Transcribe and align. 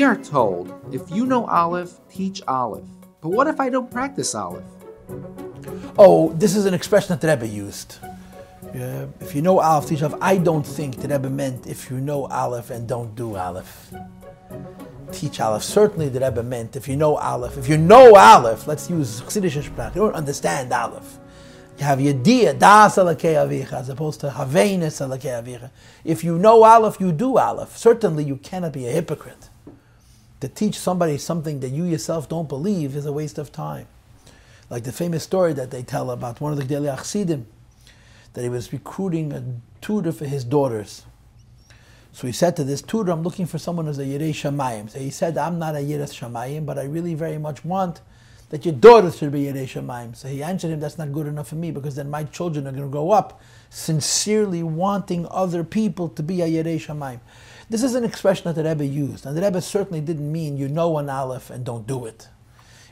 We 0.00 0.04
are 0.06 0.16
told 0.16 0.72
if 0.94 1.10
you 1.10 1.26
know 1.26 1.44
Aleph, 1.44 2.00
teach 2.08 2.40
Aleph. 2.48 2.88
But 3.20 3.28
what 3.28 3.46
if 3.48 3.60
I 3.60 3.68
don't 3.68 3.90
practice 3.90 4.34
Aleph? 4.34 4.64
Oh, 5.98 6.32
this 6.38 6.56
is 6.56 6.64
an 6.64 6.72
expression 6.72 7.18
that 7.18 7.28
Rebbe 7.28 7.46
used. 7.46 7.98
If 8.72 9.34
you 9.34 9.42
know 9.42 9.60
Aleph, 9.60 9.90
teach 9.90 10.02
Aleph. 10.02 10.18
I 10.22 10.38
don't 10.38 10.66
think 10.66 10.96
the 10.96 11.08
Rebbe 11.08 11.28
meant 11.28 11.66
if 11.66 11.90
you 11.90 12.00
know 12.00 12.24
Aleph 12.28 12.70
and 12.70 12.88
don't 12.88 13.14
do 13.14 13.36
Aleph. 13.36 13.92
Teach 15.12 15.38
Aleph. 15.38 15.64
Certainly 15.64 16.08
the 16.08 16.20
Rebbe 16.20 16.42
meant 16.44 16.76
if 16.76 16.88
you 16.88 16.96
know 16.96 17.16
Aleph. 17.18 17.58
If 17.58 17.68
you 17.68 17.76
know 17.76 18.16
Aleph, 18.16 18.66
let's 18.66 18.88
use 18.88 19.20
Chassidish 19.20 19.62
Sprach. 19.68 19.94
You 19.94 20.00
don't 20.00 20.14
understand 20.14 20.72
Aleph. 20.72 21.18
You 21.76 21.84
have 21.84 21.98
Yediyah, 21.98 22.58
Das 22.58 22.96
Alakei 22.96 23.34
Avicha, 23.34 23.74
as 23.74 23.90
opposed 23.90 24.20
to 24.20 24.30
Havenis 24.30 25.06
Alakei 25.06 25.42
Avicha. 25.42 25.70
If 26.04 26.24
you 26.24 26.38
know 26.38 26.64
Aleph, 26.64 26.98
you 27.00 27.12
do 27.12 27.36
Aleph. 27.36 27.76
Certainly 27.76 28.24
you 28.24 28.36
cannot 28.36 28.72
be 28.72 28.86
a 28.86 28.92
hypocrite. 28.92 29.49
To 30.40 30.48
teach 30.48 30.78
somebody 30.78 31.18
something 31.18 31.60
that 31.60 31.68
you 31.68 31.84
yourself 31.84 32.28
don't 32.28 32.48
believe 32.48 32.96
is 32.96 33.06
a 33.06 33.12
waste 33.12 33.38
of 33.38 33.52
time. 33.52 33.86
Like 34.70 34.84
the 34.84 34.92
famous 34.92 35.22
story 35.22 35.52
that 35.54 35.70
they 35.70 35.82
tell 35.82 36.10
about 36.10 36.40
one 36.40 36.52
of 36.52 36.58
the 36.58 36.64
Gedolei 36.64 36.96
Chassidim, 36.96 37.46
that 38.32 38.42
he 38.42 38.48
was 38.48 38.72
recruiting 38.72 39.32
a 39.32 39.42
tutor 39.80 40.12
for 40.12 40.24
his 40.24 40.44
daughters. 40.44 41.04
So 42.12 42.26
he 42.26 42.32
said 42.32 42.56
to 42.56 42.64
this 42.64 42.82
tutor, 42.82 43.12
I'm 43.12 43.22
looking 43.22 43.46
for 43.46 43.58
someone 43.58 43.86
who's 43.86 43.98
a 43.98 44.04
Yerei 44.04 44.30
Shamayim. 44.30 44.90
So 44.90 44.98
he 44.98 45.10
said, 45.10 45.36
I'm 45.38 45.58
not 45.58 45.74
a 45.74 45.78
Yerei 45.78 46.08
Shamayim, 46.08 46.66
but 46.66 46.78
I 46.78 46.84
really 46.84 47.14
very 47.14 47.38
much 47.38 47.64
want 47.64 48.00
that 48.50 48.64
your 48.64 48.74
daughters 48.74 49.18
should 49.18 49.32
be 49.32 49.44
Yerei 49.44 49.64
Shamayim. 49.64 50.16
So 50.16 50.28
he 50.28 50.42
answered 50.42 50.70
him, 50.70 50.80
that's 50.80 50.98
not 50.98 51.12
good 51.12 51.26
enough 51.26 51.48
for 51.48 51.54
me 51.54 51.70
because 51.70 51.94
then 51.94 52.10
my 52.10 52.24
children 52.24 52.66
are 52.66 52.72
going 52.72 52.84
to 52.84 52.88
grow 52.88 53.10
up 53.10 53.40
sincerely 53.68 54.62
wanting 54.62 55.26
other 55.30 55.62
people 55.62 56.08
to 56.08 56.22
be 56.22 56.42
a 56.42 56.48
Yerei 56.48 56.76
Shamayim. 56.76 57.20
This 57.70 57.84
is 57.84 57.94
an 57.94 58.02
expression 58.02 58.44
that 58.46 58.60
the 58.60 58.68
Rebbe 58.68 58.84
used, 58.84 59.24
and 59.24 59.36
the 59.36 59.42
Rebbe 59.42 59.62
certainly 59.62 60.00
didn't 60.00 60.30
mean 60.30 60.56
you 60.56 60.68
know 60.68 60.98
an 60.98 61.08
Aleph 61.08 61.50
and 61.50 61.64
don't 61.64 61.86
do 61.86 62.04
it. 62.04 62.28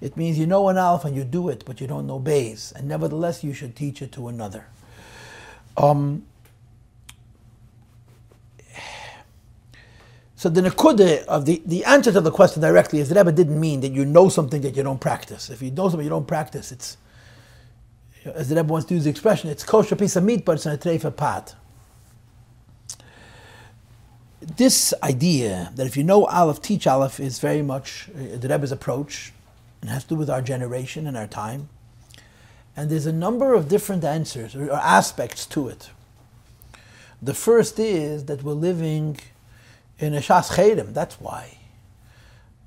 It 0.00 0.16
means 0.16 0.36
you 0.36 0.48
know 0.48 0.68
an 0.68 0.76
Aleph 0.76 1.04
and 1.04 1.14
you 1.14 1.22
do 1.22 1.48
it, 1.48 1.64
but 1.64 1.80
you 1.80 1.86
don't 1.86 2.08
know 2.08 2.18
Bays, 2.18 2.72
and 2.74 2.88
nevertheless 2.88 3.44
you 3.44 3.54
should 3.54 3.76
teach 3.76 4.02
it 4.02 4.10
to 4.12 4.26
another. 4.26 4.66
Um, 5.76 6.26
so 10.34 10.48
the 10.48 10.60
nakuda 10.60 11.24
of 11.26 11.46
the, 11.46 11.62
the 11.64 11.84
answer 11.84 12.10
to 12.10 12.20
the 12.20 12.32
question 12.32 12.60
directly 12.60 12.98
is 12.98 13.08
the 13.08 13.14
Rebbe 13.14 13.30
didn't 13.30 13.60
mean 13.60 13.80
that 13.82 13.92
you 13.92 14.04
know 14.04 14.28
something 14.28 14.60
that 14.62 14.76
you 14.76 14.82
don't 14.82 15.00
practice. 15.00 15.50
If 15.50 15.62
you 15.62 15.70
know 15.70 15.88
something 15.88 16.04
you 16.04 16.10
don't 16.10 16.26
practice, 16.26 16.72
it's 16.72 16.96
as 18.24 18.48
the 18.48 18.56
Rebbe 18.56 18.72
wants 18.72 18.88
to 18.88 18.94
use 18.94 19.04
the 19.04 19.10
expression, 19.10 19.50
it's 19.50 19.62
kosher 19.62 19.94
piece 19.94 20.16
of 20.16 20.24
meat, 20.24 20.44
but 20.44 20.56
it's 20.56 20.66
in 20.66 20.72
a 20.72 20.78
treifa 20.78 21.14
pot 21.14 21.54
this 24.44 24.92
idea 25.02 25.72
that 25.74 25.86
if 25.86 25.96
you 25.96 26.04
know 26.04 26.26
Aleph, 26.26 26.60
teach 26.60 26.86
Aleph 26.86 27.18
is 27.18 27.38
very 27.38 27.62
much 27.62 28.08
uh, 28.14 28.36
the 28.36 28.48
Rebbe's 28.48 28.72
approach 28.72 29.32
and 29.80 29.90
has 29.90 30.04
to 30.04 30.10
do 30.10 30.14
with 30.16 30.30
our 30.30 30.42
generation 30.42 31.06
and 31.06 31.16
our 31.16 31.26
time. 31.26 31.68
And 32.76 32.90
there's 32.90 33.06
a 33.06 33.12
number 33.12 33.54
of 33.54 33.68
different 33.68 34.04
answers 34.04 34.54
or, 34.54 34.70
aspects 34.72 35.46
to 35.46 35.68
it. 35.68 35.90
The 37.22 37.34
first 37.34 37.78
is 37.78 38.26
that 38.26 38.42
we're 38.42 38.52
living 38.52 39.18
in 39.98 40.14
a 40.14 40.18
Shas 40.18 40.56
Cherem, 40.56 40.92
that's 40.92 41.20
why. 41.20 41.58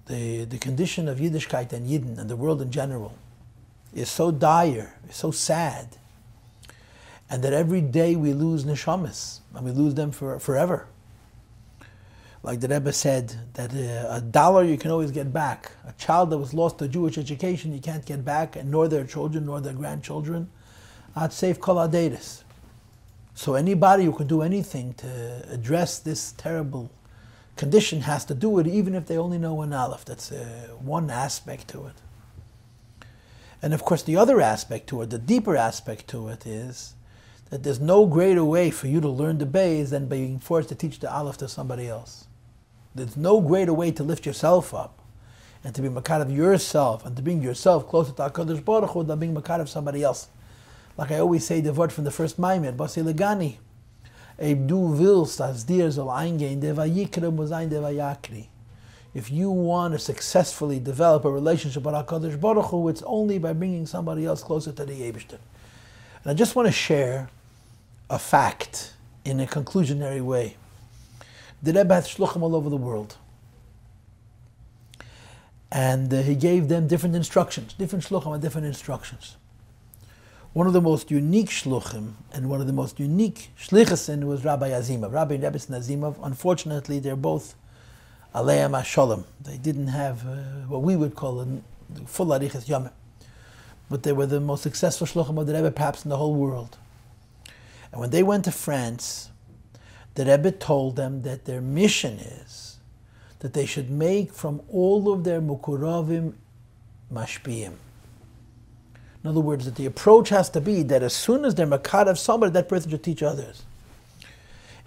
The, 0.08 0.46
the 0.46 0.58
condition 0.58 1.08
of 1.08 1.20
Yiddishkeit 1.20 1.74
and 1.74 1.88
Yidden 1.88 2.18
and 2.18 2.30
the 2.30 2.36
world 2.38 2.62
in 2.62 2.72
general 2.72 3.14
is 3.94 4.10
so 4.10 4.32
dire, 4.32 4.96
is 5.10 5.16
so 5.16 5.32
sad, 5.32 5.98
and 7.30 7.44
that 7.44 7.52
every 7.52 7.82
day 7.82 8.16
we 8.16 8.34
lose 8.34 8.64
neshamas, 8.64 9.40
and 9.54 9.66
we 9.66 9.72
lose 9.72 9.96
them 9.96 10.12
for, 10.12 10.40
forever. 10.40 10.88
Like 12.48 12.62
the 12.62 12.70
Rebbe 12.70 12.94
said, 12.94 13.36
that 13.56 13.74
uh, 13.74 14.08
a 14.10 14.22
dollar 14.22 14.64
you 14.64 14.78
can 14.78 14.90
always 14.90 15.12
get 15.12 15.34
back. 15.34 15.74
A 15.86 15.92
child 15.98 16.30
that 16.30 16.38
was 16.38 16.54
lost 16.54 16.78
to 16.78 16.88
Jewish 16.88 17.18
education 17.18 17.74
you 17.74 17.82
can't 17.82 18.06
get 18.06 18.24
back, 18.24 18.56
and 18.56 18.72
nor 18.72 18.88
their 18.88 19.04
children, 19.04 19.48
nor 19.48 19.60
their 19.60 19.74
grandchildren. 19.74 20.50
I'd 21.14 21.34
save 21.34 21.60
kol. 21.60 21.92
So 23.36 23.56
anybody 23.56 24.06
who 24.06 24.14
can 24.14 24.28
do 24.28 24.44
anything 24.44 24.94
to 24.94 25.44
address 25.52 26.00
this 26.00 26.32
terrible 26.38 26.90
condition 27.58 28.00
has 28.04 28.24
to 28.24 28.34
do 28.34 28.60
it, 28.60 28.68
even 28.68 28.96
if 28.96 29.08
they 29.08 29.18
only 29.18 29.38
know 29.38 29.56
one 29.56 29.74
aleph. 29.74 30.06
That's 30.06 30.32
uh, 30.32 30.70
one 30.80 31.10
aspect 31.10 31.68
to 31.72 31.88
it. 31.88 33.06
And 33.62 33.74
of 33.74 33.84
course, 33.84 34.04
the 34.04 34.16
other 34.16 34.40
aspect 34.40 34.88
to 34.88 35.02
it, 35.02 35.10
the 35.10 35.20
deeper 35.20 35.58
aspect 35.58 36.08
to 36.12 36.30
it, 36.30 36.48
is 36.48 36.94
that 37.50 37.64
there's 37.64 37.82
no 37.82 38.06
greater 38.06 38.46
way 38.46 38.72
for 38.72 38.88
you 38.88 39.02
to 39.02 39.10
learn 39.10 39.38
the 39.38 39.46
bays 39.46 39.90
than 39.90 40.08
being 40.08 40.40
forced 40.40 40.70
to 40.70 40.76
teach 40.76 41.02
the 41.02 41.14
aleph 41.14 41.40
to 41.40 41.50
somebody 41.50 41.90
else. 41.90 42.27
There's 42.98 43.16
no 43.16 43.40
greater 43.40 43.74
way 43.74 43.92
to 43.92 44.04
lift 44.04 44.26
yourself 44.26 44.74
up 44.74 45.00
and 45.64 45.76
to 45.76 45.84
be 45.84 45.90
makar 45.90 46.22
of 46.22 46.32
yourself 46.32 47.06
and 47.06 47.16
to 47.16 47.22
bring 47.22 47.44
yourself 47.44 47.88
closer 47.88 48.12
to 48.14 48.24
HaKadosh 48.24 48.66
Baruch 48.66 48.90
Hu 48.90 49.04
than 49.04 49.20
being 49.20 49.36
makar 49.36 49.62
of 49.62 49.70
somebody 49.70 50.02
else. 50.02 50.30
Like 50.98 51.12
I 51.12 51.20
always 51.20 51.46
say 51.46 51.62
the 51.62 51.72
word 51.74 51.94
from 51.94 52.06
the 52.06 52.12
first 52.12 52.40
Maimed, 52.40 52.76
Basi 52.76 53.04
Legani. 53.04 53.58
If 54.40 54.68
du. 54.68 54.88
If 59.14 59.32
you 59.32 59.52
want 59.52 59.94
to 59.94 60.00
successfully 60.00 60.80
develop 60.80 61.26
a 61.26 61.32
relationship 61.32 61.84
with 61.84 61.94
HaKadosh 61.94 62.42
Baruch 62.42 62.66
Hu, 62.66 62.90
it's 62.90 63.04
only 63.04 63.38
by 63.38 63.54
bringing 63.54 63.86
somebody 63.86 64.26
else 64.26 64.42
closer 64.42 64.72
to 64.72 64.86
the 64.86 64.94
Eibishter. 64.94 65.38
And 66.24 66.32
I 66.32 66.34
just 66.34 66.56
want 66.56 66.68
to 66.68 66.72
share 66.72 67.30
a 68.10 68.18
fact 68.18 68.94
in 69.24 69.40
a 69.40 69.46
conclusionary 69.46 70.22
way. 70.22 70.58
The 71.62 71.74
Rebbe 71.74 71.94
had 71.94 72.04
shluchim 72.04 72.42
all 72.42 72.56
over 72.56 72.70
the 72.70 72.78
world. 72.78 73.18
And 75.72 76.14
uh, 76.14 76.22
he 76.22 76.36
gave 76.36 76.70
them 76.70 76.88
different 76.88 77.16
instructions. 77.16 77.74
Different 77.74 78.06
shluchim 78.06 78.32
had 78.32 78.42
different 78.42 78.68
instructions. 78.68 79.38
One 80.54 80.66
of 80.66 80.74
the 80.74 80.82
most 80.82 81.12
unique 81.12 81.50
shluchim 81.50 82.14
and 82.34 82.50
one 82.50 82.62
of 82.62 82.68
the 82.68 82.74
most 82.74 83.00
unique 83.00 83.52
shlichasin 83.60 84.24
was 84.24 84.44
Rabbi 84.44 84.70
Azimov. 84.70 85.12
Rabbi 85.12 85.36
and 85.36 85.44
Azimov, 85.44 86.16
unfortunately, 86.24 87.00
they're 87.00 87.16
both 87.16 87.56
aleim 88.34 88.72
asholem. 88.72 89.26
They 89.42 89.58
didn't 89.58 89.90
have 89.90 90.26
uh, 90.26 90.34
what 90.68 90.82
we 90.82 90.96
would 90.96 91.16
call 91.16 91.42
a 91.42 91.48
full 92.06 92.28
arichas 92.28 92.66
yomim. 92.66 92.92
But 93.90 94.04
they 94.04 94.12
were 94.12 94.26
the 94.26 94.40
most 94.40 94.64
successful 94.64 95.06
shluchim 95.06 95.40
of 95.40 95.48
the 95.48 95.54
Rebbe 95.54 95.72
perhaps 95.72 96.04
in 96.04 96.10
the 96.10 96.18
whole 96.18 96.34
world. 96.34 96.78
And 97.92 98.02
when 98.02 98.10
they 98.10 98.24
went 98.24 98.46
to 98.46 98.52
France, 98.52 99.30
the 100.18 100.26
Rebbe 100.26 100.52
told 100.52 100.96
them 100.96 101.22
that 101.22 101.46
their 101.46 101.62
mission 101.62 102.18
is 102.18 102.78
that 103.38 103.54
they 103.54 103.68
should 103.68 103.92
make 103.92 104.34
from 104.34 104.62
all 104.68 105.14
of 105.14 105.24
their 105.24 105.40
mukuravim 105.40 106.34
mashpiyim. 107.14 107.74
In 109.24 109.30
other 109.30 109.40
words, 109.40 109.66
that 109.66 109.76
the 109.76 109.86
approach 109.86 110.30
has 110.30 110.50
to 110.50 110.60
be 110.60 110.82
that 110.82 111.04
as 111.04 111.14
soon 111.14 111.46
as 111.46 111.54
they're 111.54 111.68
makad 111.68 112.08
of 112.08 112.18
somebody, 112.18 112.52
that 112.54 112.68
person 112.68 112.90
should 112.90 113.04
teach 113.04 113.22
others. 113.22 113.62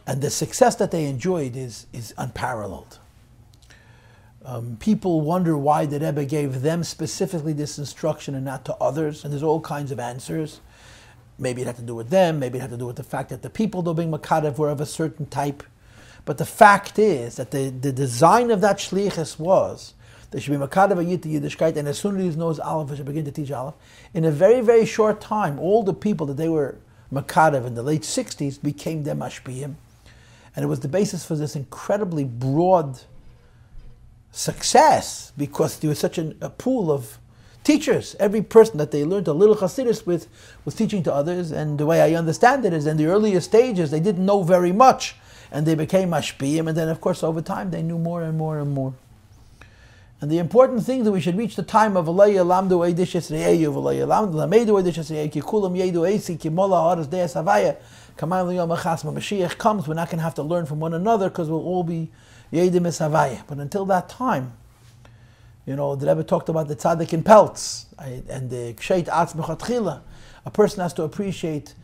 And 0.05 0.21
the 0.21 0.31
success 0.31 0.75
that 0.77 0.91
they 0.91 1.05
enjoyed 1.05 1.55
is, 1.55 1.87
is 1.93 2.13
unparalleled. 2.19 2.99
Um, 4.45 4.79
people 4.81 5.21
wonder 5.21 5.57
why 5.57 5.87
the 5.87 6.01
Rebbe 6.01 6.25
gave 6.25 6.63
them 6.63 6.83
specifically 6.83 7.53
this 7.53 7.79
instruction 7.79 8.35
and 8.35 8.45
not 8.45 8.65
to 8.65 8.75
others, 8.77 9.23
and 9.23 9.33
there's 9.33 9.45
all 9.45 9.61
kinds 9.61 9.93
of 9.93 10.01
answers. 10.01 10.59
Maybe 11.41 11.63
it 11.63 11.67
had 11.67 11.77
to 11.77 11.83
do 11.83 11.95
with 11.95 12.11
them. 12.11 12.39
Maybe 12.39 12.59
it 12.59 12.61
had 12.61 12.71
to 12.71 12.77
do 12.77 12.87
with 12.87 12.97
the 12.97 13.03
fact 13.03 13.31
that 13.31 13.43
the 13.43 13.51
people 13.51 13.83
that 13.83 13.95
being 13.95 14.13
Makadev 14.13 14.59
were 14.59 14.69
of 14.69 14.81
a 14.81 14.87
certain 14.87 15.27
type. 15.27 15.63
But 16.25 16.39
the 16.39 16.47
fact 16.47 16.99
is 16.99 17.37
that 17.37 17.51
the, 17.51 17.71
the 17.71 17.93
design 17.93 18.51
of 18.51 18.61
that 18.61 18.77
shlichus 18.77 19.39
was 19.39 19.95
there 20.31 20.41
should 20.41 20.53
be 20.53 20.65
Makadev 20.65 21.09
Yid 21.09 21.23
Yiddishkeit, 21.23 21.77
and 21.77 21.89
as 21.89 21.99
soon 21.99 22.17
as 22.21 22.35
he 22.35 22.39
knows 22.39 22.61
Aleph, 22.61 22.91
he 22.91 22.97
should 22.97 23.07
begin 23.07 23.25
to 23.25 23.33
teach 23.33 23.51
Aleph. 23.51 23.75
In 24.15 24.25
a 24.25 24.31
very, 24.31 24.61
very 24.61 24.87
short 24.87 25.21
time, 25.21 25.59
all 25.59 25.83
the 25.83 25.95
people 25.95 26.27
that 26.27 26.37
they 26.37 26.49
were 26.49 26.79
Makadev 27.13 27.67
in 27.67 27.75
the 27.75 27.83
late 27.83 28.03
60s 28.03 28.63
became 28.63 29.03
them 29.03 29.19
Mashpiyim. 29.19 29.75
And 30.55 30.65
it 30.65 30.69
was 30.69 30.81
the 30.81 30.89
basis 30.89 31.25
for 31.25 31.35
this 31.35 31.57
incredibly 31.57 32.25
broad 32.25 33.01
success 34.31 35.33
because 35.37 35.79
there 35.79 35.89
was 35.89 35.99
such 35.99 36.19
an, 36.19 36.37
a 36.41 36.51
pool 36.51 36.93
of 36.93 37.19
teachers. 37.65 38.17
Every 38.19 38.43
person 38.43 38.79
that 38.79 38.91
they 38.91 39.05
learned 39.05 39.29
a 39.29 39.33
little 39.33 39.57
Hasidus 39.57 40.07
with 40.07 40.29
was 40.65 40.75
teaching 40.75 41.03
to 41.05 41.15
others. 41.15 41.51
And 41.53 41.79
the 41.79 41.87
way 41.87 42.01
I 42.01 42.15
understand 42.19 42.65
it 42.65 42.73
is 42.73 42.87
in 42.87 42.97
the 42.97 43.07
earlier 43.07 43.41
stages, 43.41 43.91
they 43.91 44.01
didn't 44.01 44.25
know 44.25 44.43
very 44.43 44.73
much. 44.73 45.17
And 45.53 45.67
they 45.67 45.75
became 45.75 46.11
mashpiyim. 46.11 46.69
And 46.69 46.77
then, 46.77 46.89
of 46.89 47.01
course, 47.01 47.23
over 47.23 47.43
time, 47.43 47.71
they 47.71 47.83
knew 47.83 47.99
more 47.99 48.23
and 48.23 48.39
more 48.39 48.59
and 48.59 48.73
more. 48.73 48.95
And 50.21 50.31
the 50.31 50.39
important 50.39 50.85
thing 50.85 51.05
that 51.05 51.13
we 51.13 51.21
should 51.21 51.37
reach 51.37 51.57
the 51.57 51.63
time 51.63 51.97
of 51.97 52.05
Alaya 52.05 52.45
Lamdu 52.45 52.79
Yom 58.55 58.69
Achasma 58.69 59.15
Mashiach 59.15 59.57
comes, 59.57 59.89
we're 59.89 59.95
not 59.95 60.09
going 60.09 60.19
to 60.19 60.23
have 60.23 60.35
to 60.35 60.43
learn 60.43 60.67
from 60.67 60.79
one 60.79 60.93
another 60.93 61.31
because 61.31 61.49
we'll 61.49 61.65
all 61.65 61.83
be 61.83 62.11
Yedim 62.53 62.83
Havaya. 62.83 63.43
But 63.47 63.59
until 63.59 63.87
that 63.87 64.11
time, 64.11 64.53
you 65.71 65.77
know, 65.77 65.95
the 65.95 66.05
Rebbe 66.05 66.25
talked 66.25 66.49
about 66.49 66.67
the 66.67 66.75
tzaddik 66.75 67.13
in 67.13 67.23
pelts 67.23 67.87
and 67.97 68.51
the 68.51 68.75
ksheit 68.75 69.07
atz 69.07 70.01
A 70.45 70.51
person 70.51 70.81
has 70.81 70.93
to 70.95 71.05
appreciate 71.05 71.75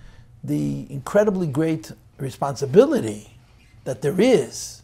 the 0.43 0.89
incredibly 0.91 1.47
great 1.47 1.93
responsibility 2.19 3.39
that 3.85 4.03
there 4.03 4.21
is 4.21 4.83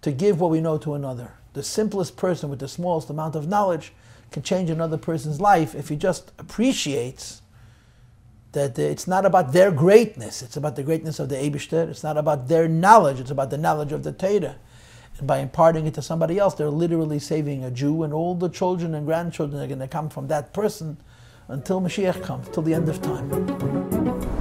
to 0.00 0.10
give 0.10 0.40
what 0.40 0.50
we 0.50 0.60
know 0.60 0.76
to 0.76 0.94
another. 0.94 1.34
the 1.52 1.62
simplest 1.62 2.16
person 2.16 2.50
with 2.50 2.58
the 2.58 2.66
smallest 2.66 3.10
amount 3.10 3.36
of 3.36 3.46
knowledge 3.46 3.92
can 4.32 4.42
change 4.42 4.70
another 4.70 4.98
person's 4.98 5.40
life 5.40 5.72
if 5.76 5.88
he 5.88 5.94
just 5.94 6.32
appreciates 6.38 7.42
that 8.52 8.76
uh, 8.76 8.82
it's 8.82 9.06
not 9.06 9.24
about 9.24 9.52
their 9.52 9.70
greatness, 9.70 10.42
it's 10.42 10.56
about 10.56 10.74
the 10.74 10.82
greatness 10.82 11.20
of 11.20 11.28
the 11.28 11.36
Eibishter, 11.36 11.88
it's 11.88 12.02
not 12.02 12.16
about 12.18 12.48
their 12.48 12.66
knowledge, 12.66 13.20
it's 13.20 13.30
about 13.30 13.50
the 13.50 13.58
knowledge 13.58 13.92
of 13.92 14.02
the 14.02 14.12
Torah. 14.12 14.56
And 15.18 15.26
by 15.26 15.38
imparting 15.38 15.86
it 15.86 15.94
to 15.94 16.02
somebody 16.02 16.38
else, 16.38 16.54
they're 16.54 16.70
literally 16.70 17.18
saving 17.18 17.64
a 17.64 17.70
Jew, 17.70 18.02
and 18.02 18.12
all 18.12 18.34
the 18.34 18.48
children 18.48 18.94
and 18.94 19.06
grandchildren 19.06 19.62
are 19.62 19.66
going 19.66 19.78
to 19.78 19.88
come 19.88 20.08
from 20.08 20.28
that 20.28 20.52
person 20.52 20.96
until 21.48 21.80
Mashiach 21.80 22.22
comes, 22.22 22.48
till 22.48 22.62
the 22.62 22.74
end 22.74 22.88
of 22.88 23.00
time. 23.02 24.31